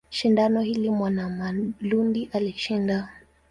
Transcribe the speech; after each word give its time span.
Shindano 0.09 0.61
hili 0.61 0.89
Mwanamalundi 0.89 2.29
alishinda. 2.33 3.09